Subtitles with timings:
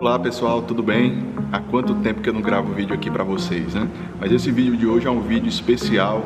[0.00, 1.24] Olá pessoal, tudo bem?
[1.50, 3.88] Há quanto tempo que eu não gravo vídeo aqui para vocês, né?
[4.20, 6.24] Mas esse vídeo de hoje é um vídeo especial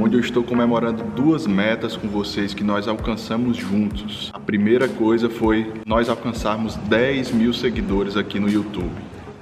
[0.00, 4.30] onde eu estou comemorando duas metas com vocês que nós alcançamos juntos.
[4.32, 8.94] A primeira coisa foi nós alcançarmos 10 mil seguidores aqui no YouTube.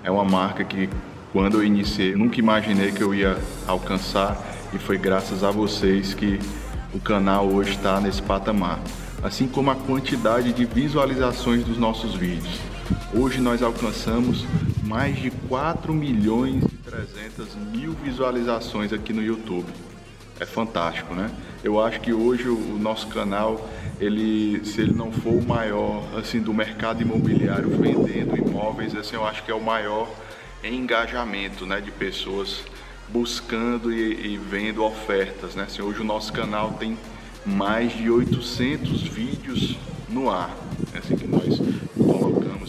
[0.03, 0.89] É uma marca que
[1.31, 3.37] quando eu iniciei nunca imaginei que eu ia
[3.67, 6.39] alcançar e foi graças a vocês que
[6.95, 8.81] o canal hoje está nesse patamar.
[9.23, 12.59] Assim como a quantidade de visualizações dos nossos vídeos.
[13.13, 14.45] Hoje nós alcançamos
[14.85, 19.67] mais de 4 milhões e 300 mil visualizações aqui no YouTube.
[20.39, 21.31] É fantástico, né?
[21.65, 23.69] Eu acho que hoje o nosso canal,
[23.99, 29.27] ele, se ele não for o maior assim do mercado imobiliário vendendo imóveis, assim, eu
[29.27, 30.09] acho que é o maior
[30.63, 32.63] engajamento, né, de pessoas
[33.09, 35.65] buscando e, e vendo ofertas, né?
[35.65, 36.99] Assim, hoje o nosso canal tem
[37.45, 39.77] mais de 800 vídeos
[40.09, 40.55] no ar,
[40.93, 41.61] é assim que nós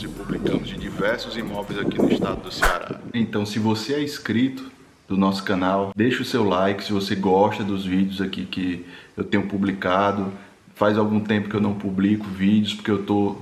[0.03, 2.99] e publicamos de diversos imóveis aqui no estado do Ceará.
[3.13, 4.69] Então, se você é inscrito
[5.08, 8.85] do nosso canal, deixa o seu like se você gosta dos vídeos aqui que
[9.16, 10.31] eu tenho publicado.
[10.75, 13.41] Faz algum tempo que eu não publico vídeos porque eu estou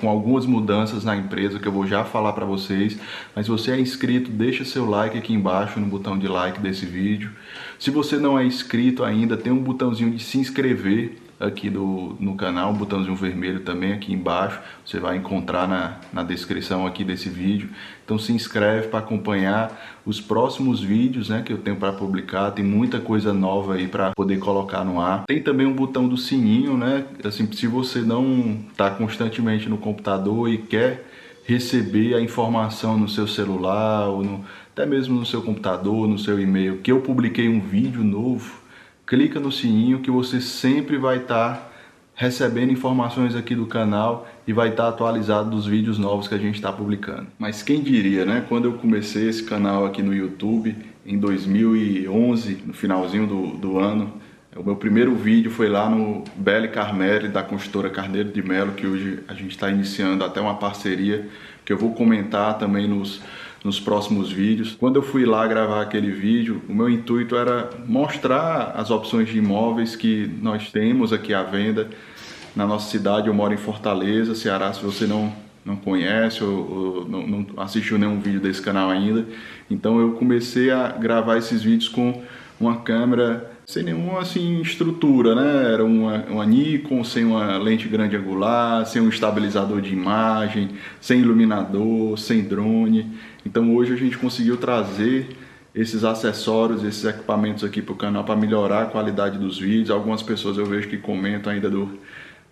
[0.00, 2.98] com algumas mudanças na empresa que eu vou já falar para vocês.
[3.34, 6.84] Mas se você é inscrito, deixa seu like aqui embaixo no botão de like desse
[6.84, 7.30] vídeo.
[7.78, 12.34] Se você não é inscrito ainda, tem um botãozinho de se inscrever aqui do, no
[12.34, 17.28] canal, um botãozinho vermelho também aqui embaixo, você vai encontrar na, na descrição aqui desse
[17.28, 17.70] vídeo.
[18.04, 22.64] Então se inscreve para acompanhar os próximos vídeos né, que eu tenho para publicar, tem
[22.64, 25.24] muita coisa nova aí para poder colocar no ar.
[25.26, 27.04] Tem também um botão do sininho, né?
[27.24, 31.06] Assim, se você não está constantemente no computador e quer
[31.44, 36.40] receber a informação no seu celular ou no, até mesmo no seu computador, no seu
[36.40, 38.63] e-mail, que eu publiquei um vídeo novo,
[39.06, 41.70] clica no sininho que você sempre vai estar tá
[42.14, 46.38] recebendo informações aqui do canal e vai estar tá atualizado dos vídeos novos que a
[46.38, 47.26] gente está publicando.
[47.38, 48.44] Mas quem diria, né?
[48.48, 54.12] Quando eu comecei esse canal aqui no YouTube em 2011, no finalzinho do, do ano,
[54.56, 58.86] o meu primeiro vídeo foi lá no Belle Carmele, da construtora Carneiro de Melo, que
[58.86, 61.28] hoje a gente está iniciando até uma parceria
[61.64, 63.20] que eu vou comentar também nos,
[63.64, 64.76] nos próximos vídeos.
[64.78, 69.38] Quando eu fui lá gravar aquele vídeo, o meu intuito era mostrar as opções de
[69.38, 71.88] imóveis que nós temos aqui à venda
[72.54, 73.28] na nossa cidade.
[73.28, 75.32] Eu moro em Fortaleza, Ceará, se você não,
[75.64, 79.26] não conhece ou, ou não, não assistiu nenhum vídeo desse canal ainda.
[79.70, 82.22] Então eu comecei a gravar esses vídeos com
[82.64, 85.72] uma câmera sem nenhuma assim estrutura, né?
[85.72, 90.70] Era uma, uma Nikon sem uma lente grande angular, sem um estabilizador de imagem,
[91.00, 93.12] sem iluminador, sem drone.
[93.44, 95.28] Então hoje a gente conseguiu trazer
[95.74, 99.90] esses acessórios, esses equipamentos aqui para o canal para melhorar a qualidade dos vídeos.
[99.90, 101.98] Algumas pessoas eu vejo que comentam ainda do,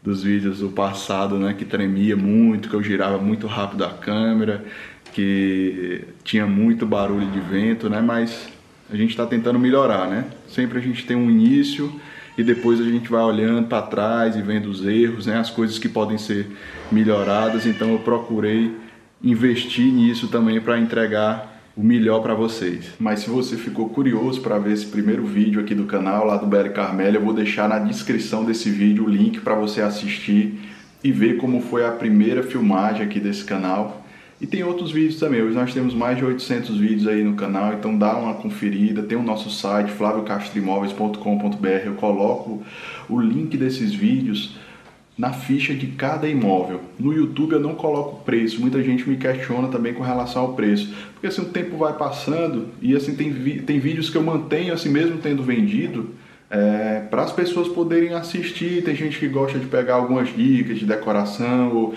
[0.02, 1.54] dos vídeos do passado, né?
[1.54, 4.64] Que tremia muito, que eu girava muito rápido a câmera,
[5.12, 8.00] que tinha muito barulho de vento, né?
[8.00, 8.50] Mas
[8.92, 10.26] a gente está tentando melhorar, né?
[10.47, 11.92] Sempre a gente tem um início
[12.36, 15.38] e depois a gente vai olhando para trás e vendo os erros, né?
[15.38, 16.47] As coisas que podem ser
[16.91, 17.66] melhoradas.
[17.66, 18.75] Então eu procurei
[19.22, 22.92] investir nisso também para entregar o melhor para vocês.
[23.00, 26.47] Mas se você ficou curioso para ver esse primeiro vídeo aqui do canal lá do
[26.47, 30.60] BL Carmélia, eu vou deixar na descrição desse vídeo o link para você assistir
[31.02, 34.01] e ver como foi a primeira filmagem aqui desse canal.
[34.42, 37.75] E tem outros vídeos também, hoje nós temos mais de 800 vídeos aí no canal,
[37.75, 42.60] então dá uma conferida, tem o nosso site flaviocastroimóveis.com.br, eu coloco
[43.08, 44.56] o link desses vídeos
[45.16, 46.81] na ficha de cada imóvel.
[46.98, 50.92] No YouTube eu não coloco preço, muita gente me questiona também com relação ao preço,
[51.12, 53.32] porque assim o tempo vai passando e assim tem,
[53.62, 56.16] tem vídeos que eu mantenho assim mesmo tendo vendido,
[56.52, 58.84] é, para as pessoas poderem assistir.
[58.84, 61.94] Tem gente que gosta de pegar algumas dicas de decoração ou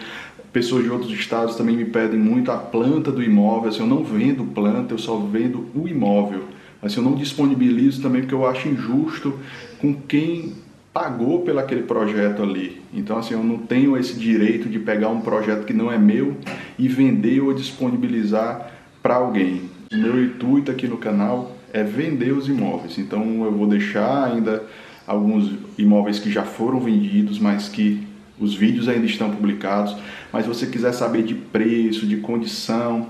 [0.56, 3.68] Pessoas de outros estados também me pedem muito a planta do imóvel.
[3.68, 6.46] Assim, eu não vendo planta, eu só vendo o imóvel.
[6.82, 9.38] Assim, eu não disponibilizo também porque eu acho injusto
[9.82, 10.54] com quem
[10.94, 12.82] pagou pelo aquele projeto ali.
[12.94, 16.38] Então, assim, eu não tenho esse direito de pegar um projeto que não é meu
[16.80, 18.72] e vender ou disponibilizar
[19.04, 19.64] para alguém.
[19.92, 22.98] O meu intuito aqui no canal é vender os imóveis.
[22.98, 24.64] Então, eu vou deixar ainda
[25.06, 29.96] alguns imóveis que já foram vendidos, mas que os vídeos ainda estão publicados,
[30.32, 33.10] mas se você quiser saber de preço, de condição,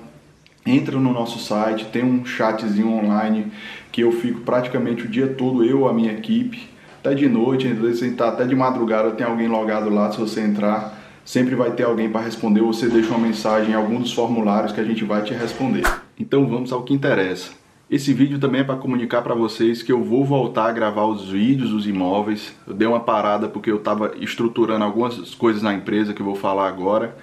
[0.65, 3.51] entra no nosso site, tem um chatzinho online
[3.91, 6.69] que eu fico praticamente o dia todo, eu, a minha equipe,
[6.99, 10.41] até de noite, às vezes está até de madrugada, tem alguém logado lá, se você
[10.41, 14.71] entrar, sempre vai ter alguém para responder, você deixa uma mensagem em algum dos formulários
[14.71, 15.83] que a gente vai te responder.
[16.19, 17.51] Então vamos ao que interessa.
[17.89, 21.29] Esse vídeo também é para comunicar para vocês que eu vou voltar a gravar os
[21.29, 22.55] vídeos dos imóveis.
[22.65, 26.35] Eu dei uma parada porque eu estava estruturando algumas coisas na empresa que eu vou
[26.35, 27.15] falar agora.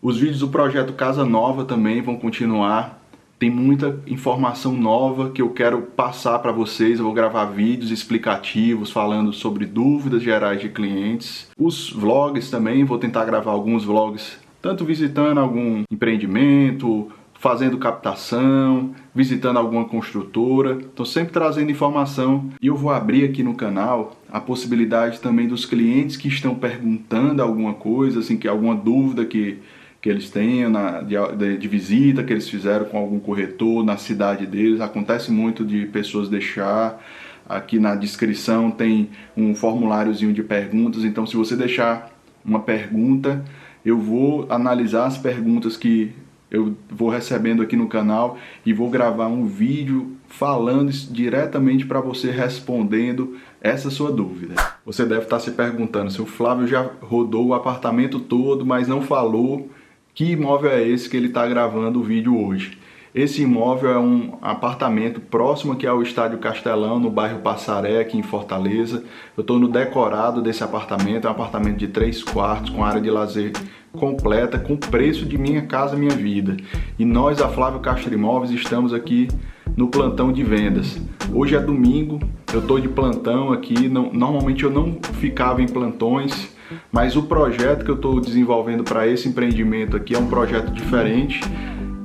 [0.00, 3.02] Os vídeos do projeto Casa Nova também vão continuar.
[3.38, 6.98] Tem muita informação nova que eu quero passar para vocês.
[6.98, 11.50] Eu vou gravar vídeos explicativos falando sobre dúvidas gerais de clientes.
[11.58, 17.12] Os vlogs também, vou tentar gravar alguns vlogs, tanto visitando algum empreendimento,
[17.42, 20.78] fazendo captação, visitando alguma construtora.
[20.78, 25.66] Estou sempre trazendo informação e eu vou abrir aqui no canal a possibilidade também dos
[25.66, 29.58] clientes que estão perguntando alguma coisa, assim, que alguma dúvida que
[30.00, 31.14] que eles tenham na, de,
[31.56, 34.80] de, visita que eles fizeram com algum corretor na cidade deles.
[34.80, 37.00] Acontece muito de pessoas deixar.
[37.48, 42.10] Aqui na descrição tem um formuláriozinho de perguntas, então se você deixar
[42.44, 43.44] uma pergunta,
[43.84, 46.12] eu vou analisar as perguntas que
[46.52, 52.30] eu vou recebendo aqui no canal e vou gravar um vídeo falando diretamente para você
[52.30, 54.54] respondendo essa sua dúvida.
[54.84, 59.00] Você deve estar se perguntando se o Flávio já rodou o apartamento todo, mas não
[59.00, 59.70] falou
[60.14, 62.78] que imóvel é esse que ele está gravando o vídeo hoje?
[63.14, 68.22] Esse imóvel é um apartamento próximo aqui ao Estádio Castelão, no bairro Passaré, aqui em
[68.22, 69.04] Fortaleza.
[69.36, 73.10] Eu estou no decorado desse apartamento, é um apartamento de três quartos, com área de
[73.10, 73.52] lazer
[73.92, 76.56] completa, com preço de Minha Casa Minha Vida.
[76.98, 79.28] E nós, a Flávio Castro Imóveis, estamos aqui
[79.76, 80.98] no plantão de vendas.
[81.34, 82.18] Hoje é domingo,
[82.50, 86.56] eu estou de plantão aqui, não, normalmente eu não ficava em plantões,
[86.90, 91.42] mas o projeto que eu estou desenvolvendo para esse empreendimento aqui é um projeto diferente,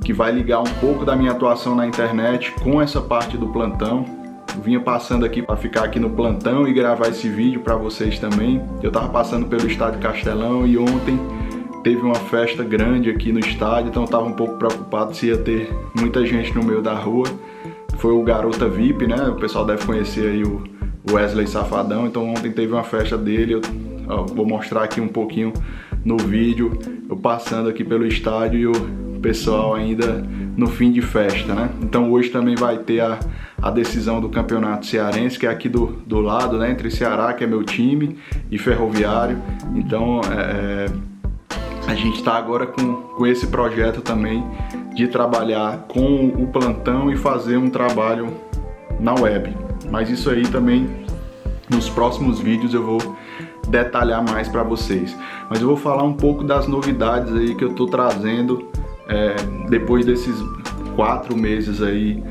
[0.08, 4.06] que vai ligar um pouco da minha atuação na internet com essa parte do plantão.
[4.56, 8.18] Eu vinha passando aqui para ficar aqui no plantão e gravar esse vídeo para vocês
[8.18, 8.58] também.
[8.82, 11.20] Eu estava passando pelo estádio Castelão e ontem
[11.84, 15.36] teve uma festa grande aqui no estádio, então eu estava um pouco preocupado se ia
[15.36, 17.26] ter muita gente no meio da rua.
[17.98, 19.28] Foi o Garota VIP, né?
[19.28, 20.62] O pessoal deve conhecer aí o
[21.12, 23.60] Wesley Safadão, então ontem teve uma festa dele, eu
[24.08, 25.52] Ó, vou mostrar aqui um pouquinho
[26.02, 26.78] no vídeo,
[27.10, 30.24] eu passando aqui pelo estádio e o pessoal ainda
[30.56, 31.70] no fim de festa, né?
[31.82, 33.18] Então hoje também vai ter a,
[33.60, 36.70] a decisão do campeonato cearense, que é aqui do, do lado, né?
[36.70, 38.18] Entre Ceará, que é meu time,
[38.50, 39.40] e Ferroviário.
[39.74, 40.86] Então é,
[41.86, 44.44] a gente está agora com, com esse projeto também
[44.94, 48.28] de trabalhar com o plantão e fazer um trabalho
[48.98, 49.56] na web.
[49.90, 51.06] Mas isso aí também
[51.70, 53.16] nos próximos vídeos eu vou
[53.68, 55.16] detalhar mais para vocês.
[55.48, 58.68] Mas eu vou falar um pouco das novidades aí que eu estou trazendo
[59.08, 59.34] é,
[59.68, 60.36] depois desses
[60.94, 62.22] quatro meses aí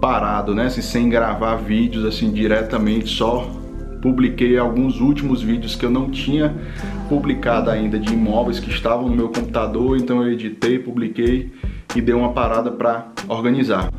[0.00, 0.66] parado, né?
[0.66, 3.50] Assim, sem gravar vídeos assim diretamente, só
[4.00, 6.54] publiquei alguns últimos vídeos que eu não tinha
[7.08, 11.50] publicado ainda de imóveis que estavam no meu computador, então eu editei, publiquei
[11.96, 13.90] e dei uma parada para organizar.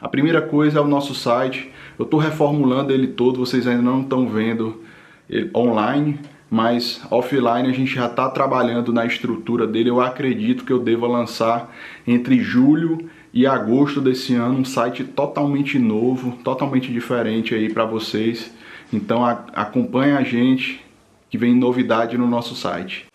[0.00, 1.72] A primeira coisa é o nosso site.
[1.98, 4.80] Eu estou reformulando ele todo, vocês ainda não estão vendo
[5.28, 9.90] ele online, mas offline a gente já está trabalhando na estrutura dele.
[9.90, 11.74] Eu acredito que eu deva lançar
[12.06, 18.50] entre julho e agosto desse ano um site totalmente novo, totalmente diferente aí para vocês.
[18.92, 20.80] Então a, acompanhe a gente
[21.28, 23.06] que vem novidade no nosso site.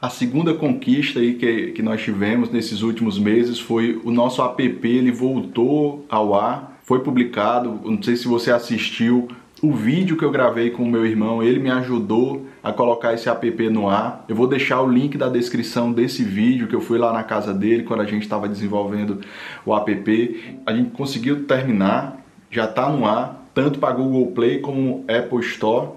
[0.00, 4.86] A segunda conquista aí que, que nós tivemos nesses últimos meses foi o nosso app,
[4.86, 9.28] ele voltou ao ar, foi publicado, não sei se você assistiu
[9.62, 13.28] o vídeo que eu gravei com o meu irmão, ele me ajudou a colocar esse
[13.28, 14.24] app no ar.
[14.28, 17.54] Eu vou deixar o link da descrição desse vídeo que eu fui lá na casa
[17.54, 19.20] dele quando a gente estava desenvolvendo
[19.64, 20.60] o app.
[20.66, 22.16] A gente conseguiu terminar,
[22.50, 25.90] já está no ar, tanto para Google Play como Apple Store.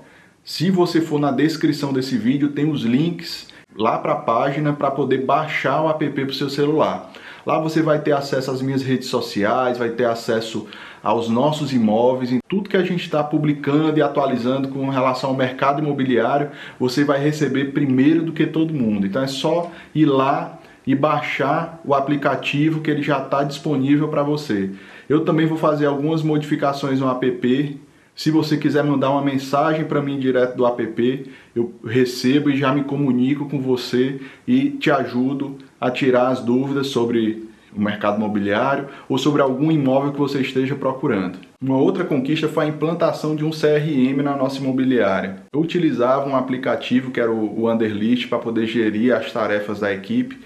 [0.44, 4.92] Se você for na descrição desse vídeo, tem os links lá para a página para
[4.92, 7.12] poder baixar o app para o seu celular.
[7.46, 10.68] Lá você vai ter acesso às minhas redes sociais, vai ter acesso
[11.06, 15.36] aos nossos imóveis, em tudo que a gente está publicando e atualizando com relação ao
[15.36, 19.06] mercado imobiliário, você vai receber primeiro do que todo mundo.
[19.06, 24.24] Então é só ir lá e baixar o aplicativo que ele já está disponível para
[24.24, 24.72] você.
[25.08, 27.80] Eu também vou fazer algumas modificações no app.
[28.16, 32.74] Se você quiser mandar uma mensagem para mim direto do app, eu recebo e já
[32.74, 38.88] me comunico com você e te ajudo a tirar as dúvidas sobre o mercado imobiliário
[39.10, 41.38] ou sobre algum imóvel que você esteja procurando.
[41.62, 45.38] Uma outra conquista foi a implantação de um CRM na nossa imobiliária.
[45.54, 50.40] Eu utilizava um aplicativo que era o Underlist para poder gerir as tarefas da equipe,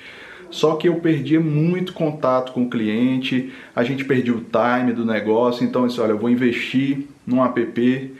[0.50, 5.06] só que eu perdia muito contato com o cliente, a gente perdia o time do
[5.06, 8.14] negócio, então disse, olha, eu vou investir num app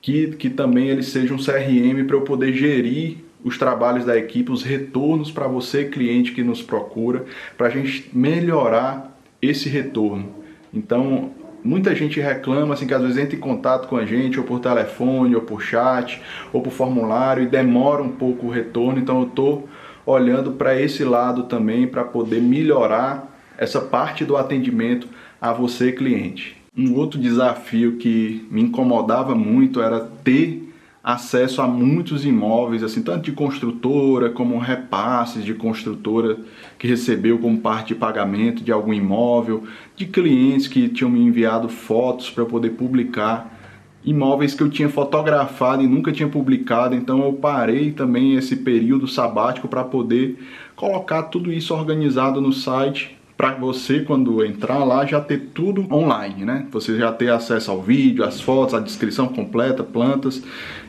[0.00, 4.50] que, que também ele seja um CRM para eu poder gerir os trabalhos da equipe,
[4.50, 7.26] os retornos para você, cliente que nos procura,
[7.56, 10.30] para a gente melhorar esse retorno.
[10.74, 11.30] Então,
[11.62, 14.58] muita gente reclama assim que às vezes entra em contato com a gente, ou por
[14.58, 16.20] telefone, ou por chat,
[16.52, 18.98] ou por formulário, e demora um pouco o retorno.
[18.98, 19.68] Então, eu estou
[20.04, 25.06] olhando para esse lado também para poder melhorar essa parte do atendimento
[25.40, 26.56] a você cliente.
[26.76, 30.65] Um outro desafio que me incomodava muito era ter
[31.06, 36.36] acesso a muitos imóveis, assim, tanto de construtora como repasses de construtora
[36.76, 39.62] que recebeu como parte de pagamento de algum imóvel,
[39.94, 43.56] de clientes que tinham me enviado fotos para poder publicar
[44.04, 49.06] imóveis que eu tinha fotografado e nunca tinha publicado, então eu parei também esse período
[49.06, 50.36] sabático para poder
[50.74, 56.44] colocar tudo isso organizado no site para você quando entrar lá já ter tudo online,
[56.44, 56.66] né?
[56.70, 60.42] Você já ter acesso ao vídeo, às fotos, a descrição completa, plantas.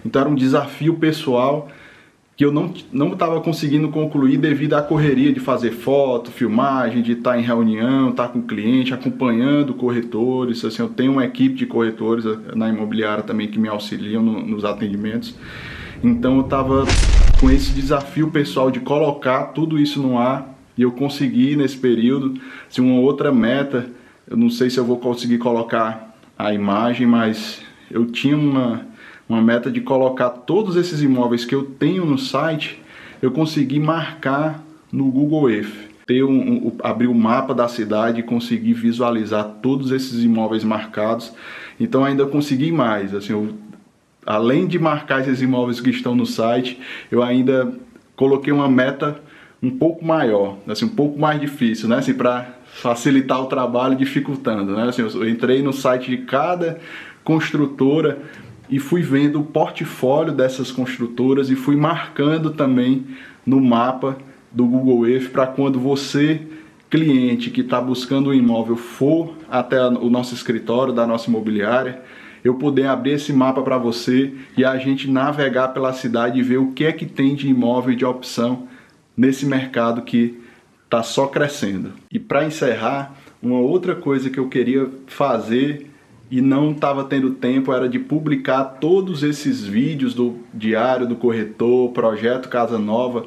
[0.06, 1.68] Então era um desafio pessoal
[2.38, 7.14] que eu não não estava conseguindo concluir devido à correria de fazer foto, filmagem, de
[7.14, 10.64] estar tá em reunião, estar tá com o cliente, acompanhando corretores.
[10.64, 12.24] Assim, eu tenho uma equipe de corretores
[12.56, 15.36] na imobiliária também que me auxiliam no, nos atendimentos.
[16.02, 16.86] Então eu estava
[17.40, 22.40] com esse desafio pessoal de colocar tudo isso no ar e eu consegui nesse período,
[22.70, 23.90] se uma outra meta,
[24.30, 28.86] eu não sei se eu vou conseguir colocar a imagem, mas eu tinha uma,
[29.28, 32.80] uma meta de colocar todos esses imóveis que eu tenho no site,
[33.22, 35.88] eu consegui marcar no Google Earth.
[36.06, 40.64] Ter um, um, abrir o um mapa da cidade e conseguir visualizar todos esses imóveis
[40.64, 41.34] marcados.
[41.80, 43.14] Então ainda consegui mais.
[43.14, 43.54] Assim, eu,
[44.26, 46.80] além de marcar esses imóveis que estão no site,
[47.12, 47.74] eu ainda
[48.16, 49.22] coloquei uma meta
[49.62, 51.98] um pouco maior, assim, um pouco mais difícil, né?
[51.98, 54.84] Assim, para facilitar o trabalho, dificultando, né?
[54.84, 56.80] Assim, eu entrei no site de cada
[57.24, 58.20] construtora
[58.70, 63.06] e fui vendo o portfólio dessas construtoras e fui marcando também
[63.46, 64.18] no mapa
[64.52, 66.42] do Google Earth para quando você
[66.90, 72.02] cliente que está buscando um imóvel for até o nosso escritório da nossa imobiliária,
[72.44, 76.58] eu poder abrir esse mapa para você e a gente navegar pela cidade e ver
[76.58, 78.68] o que é que tem de imóvel de opção
[79.18, 80.40] nesse mercado que
[80.86, 81.94] está só crescendo.
[82.12, 85.92] E para encerrar, uma outra coisa que eu queria fazer
[86.30, 91.92] e não estava tendo tempo era de publicar todos esses vídeos do Diário do Corretor,
[91.92, 93.26] Projeto Casa Nova,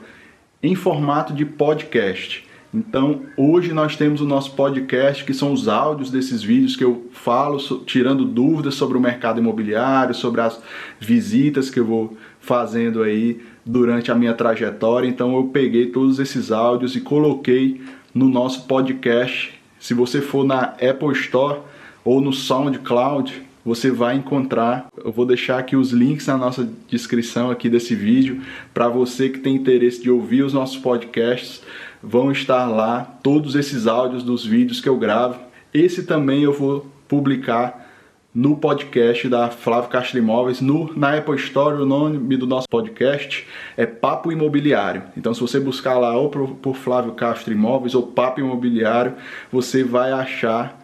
[0.62, 2.46] em formato de podcast.
[2.72, 7.08] Então, hoje nós temos o nosso podcast, que são os áudios desses vídeos que eu
[7.10, 10.60] falo, tirando dúvidas sobre o mercado imobiliário, sobre as
[11.00, 15.08] visitas que eu vou fazendo aí durante a minha trajetória.
[15.08, 17.80] Então eu peguei todos esses áudios e coloquei
[18.14, 19.52] no nosso podcast.
[19.78, 21.60] Se você for na Apple Store
[22.04, 24.88] ou no SoundCloud, você vai encontrar.
[25.04, 28.40] Eu vou deixar aqui os links na nossa descrição aqui desse vídeo
[28.72, 31.62] para você que tem interesse de ouvir os nossos podcasts.
[32.02, 35.38] Vão estar lá todos esses áudios dos vídeos que eu gravo.
[35.72, 37.89] Esse também eu vou publicar
[38.34, 43.44] no podcast da Flávio Castro Imóveis, no, na Apple Store, o nome do nosso podcast
[43.76, 45.02] é Papo Imobiliário.
[45.16, 49.14] Então, se você buscar lá ou por, por Flávio Castro Imóveis ou Papo Imobiliário,
[49.50, 50.80] você vai achar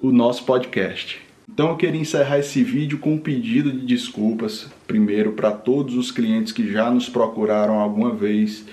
[0.00, 1.20] o nosso podcast.
[1.48, 6.10] Então, eu queria encerrar esse vídeo com um pedido de desculpas, primeiro, para todos os
[6.10, 8.66] clientes que já nos procuraram alguma vez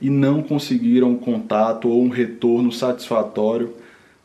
[0.00, 3.72] e não conseguiram um contato ou um retorno satisfatório.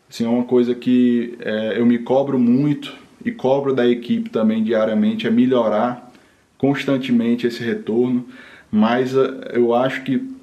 [0.10, 4.64] Assim, é uma coisa que é, eu me cobro muito e cobro da equipe também
[4.64, 6.14] diariamente é melhorar
[6.58, 8.26] constantemente esse retorno,
[8.72, 10.36] mas eh, eu acho que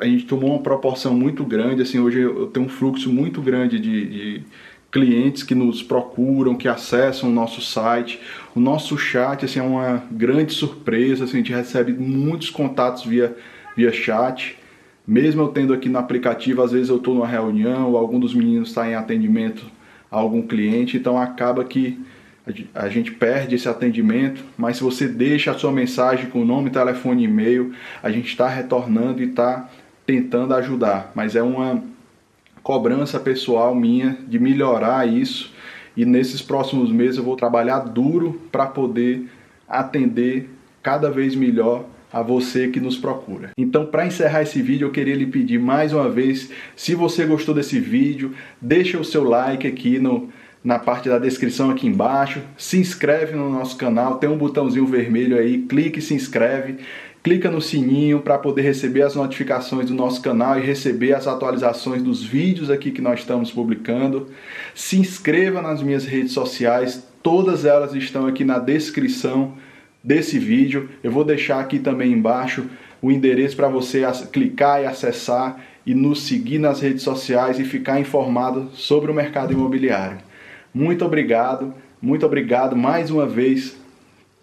[0.00, 3.78] a gente tomou uma proporção muito grande, assim, hoje eu tenho um fluxo muito grande
[3.78, 4.42] de, de
[4.90, 8.20] clientes que nos procuram, que acessam o nosso site,
[8.54, 13.36] o nosso chat, assim, é uma grande surpresa, assim, a gente recebe muitos contatos via,
[13.76, 14.58] via chat,
[15.06, 18.68] mesmo eu tendo aqui no aplicativo, às vezes eu estou numa reunião, algum dos meninos
[18.68, 19.64] está em atendimento
[20.10, 21.98] a algum cliente, então acaba que
[22.74, 27.22] a gente perde esse atendimento, mas se você deixa a sua mensagem com nome, telefone
[27.22, 29.68] e e-mail, a gente está retornando e está
[30.06, 31.12] tentando ajudar.
[31.14, 31.82] Mas é uma
[32.62, 35.52] cobrança pessoal minha de melhorar isso
[35.96, 39.26] e nesses próximos meses eu vou trabalhar duro para poder
[39.68, 40.48] atender
[40.82, 43.50] cada vez melhor a você que nos procura.
[43.58, 47.54] Então, para encerrar esse vídeo, eu queria lhe pedir mais uma vez, se você gostou
[47.54, 50.28] desse vídeo, deixa o seu like aqui no
[50.68, 52.42] na parte da descrição aqui embaixo.
[52.58, 56.76] Se inscreve no nosso canal, tem um botãozinho vermelho aí, clique e se inscreve.
[57.22, 62.02] Clica no sininho para poder receber as notificações do nosso canal e receber as atualizações
[62.02, 64.28] dos vídeos aqui que nós estamos publicando.
[64.74, 69.54] Se inscreva nas minhas redes sociais, todas elas estão aqui na descrição
[70.04, 70.90] desse vídeo.
[71.02, 72.66] Eu vou deixar aqui também embaixo
[73.00, 77.98] o endereço para você clicar e acessar e nos seguir nas redes sociais e ficar
[77.98, 80.27] informado sobre o mercado imobiliário.
[80.72, 83.76] Muito obrigado, muito obrigado mais uma vez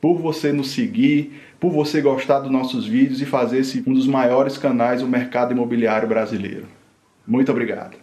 [0.01, 4.07] por você nos seguir, por você gostar dos nossos vídeos e fazer esse um dos
[4.07, 6.67] maiores canais do mercado imobiliário brasileiro.
[7.25, 7.97] Muito obrigado.